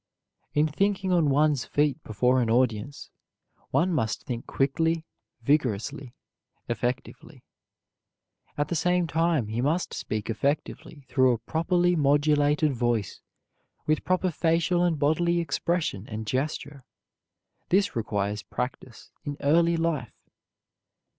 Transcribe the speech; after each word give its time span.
In 0.55 0.65
thinking 0.67 1.11
on 1.11 1.29
one's 1.29 1.63
feet 1.63 2.03
before 2.03 2.41
an 2.41 2.49
audience, 2.49 3.11
one 3.69 3.93
must 3.93 4.23
think 4.23 4.47
quickly, 4.47 5.05
vigorously, 5.43 6.15
effectively. 6.67 7.43
At 8.57 8.69
the 8.69 8.75
same 8.75 9.05
time 9.05 9.49
he 9.49 9.61
must 9.61 9.93
speak 9.93 10.27
effectively 10.27 11.05
through 11.07 11.33
a 11.33 11.37
properly 11.37 11.95
modulated 11.95 12.73
voice, 12.73 13.21
with 13.85 14.03
proper 14.03 14.31
facial 14.31 14.83
and 14.83 14.97
bodily 14.97 15.39
expression 15.39 16.07
and 16.09 16.25
gesture. 16.25 16.83
This 17.69 17.95
requires 17.95 18.41
practise 18.41 19.11
in 19.23 19.37
early 19.39 19.77
life. 19.77 20.15